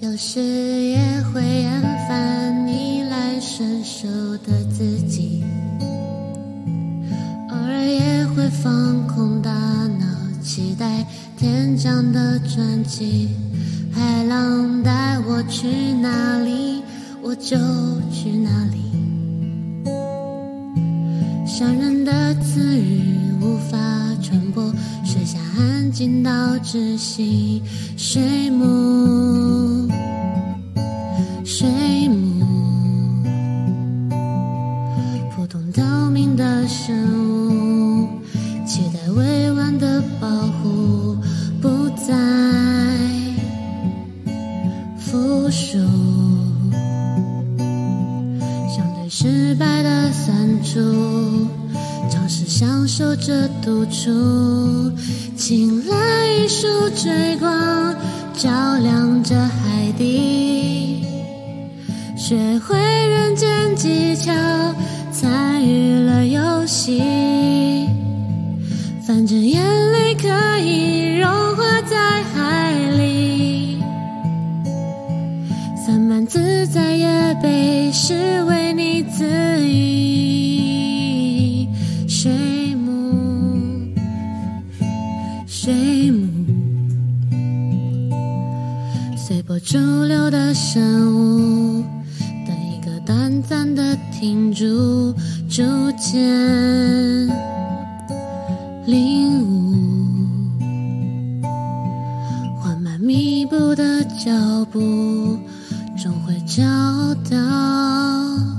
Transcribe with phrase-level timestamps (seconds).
[0.00, 4.06] 有时也会厌烦逆来顺受
[4.46, 5.42] 的自己，
[7.50, 10.06] 偶尔也会放空大脑，
[10.40, 11.04] 期待
[11.36, 13.28] 天降的转机。
[13.92, 16.80] 海浪带我去哪里，
[17.20, 17.56] 我就
[18.12, 18.78] 去哪里。
[21.44, 23.02] 伤人的词语
[23.40, 23.76] 无法
[24.22, 24.72] 传播，
[25.04, 27.60] 水下安静到窒息。
[27.96, 28.64] 水母，
[36.36, 36.96] 的生
[38.04, 38.08] 物，
[38.66, 41.16] 期待未完的保护，
[41.60, 42.14] 不再
[44.98, 45.78] 服输。
[48.68, 50.78] 相对失败的酸楚，
[52.10, 54.92] 尝试享受着独处。
[55.36, 57.94] 请来一束追光，
[58.34, 61.04] 照亮着海底。
[62.16, 64.32] 学会人间技巧，
[65.20, 67.02] 参与了游戏。
[69.04, 69.60] 反正眼
[69.92, 70.28] 泪可
[70.60, 73.80] 以融化在海里，
[75.74, 79.24] 散漫自在也被视为你自
[79.66, 80.78] 意。
[82.06, 82.30] 水
[82.76, 83.90] 母，
[85.48, 86.28] 水母，
[89.16, 91.84] 随波逐流的生物，
[93.38, 95.14] 短暂的停住，
[95.48, 95.62] 逐
[95.96, 97.28] 渐
[98.84, 99.76] 领悟，
[102.60, 104.80] 缓慢弥补的脚步，
[105.96, 106.64] 终会找
[107.30, 108.57] 到。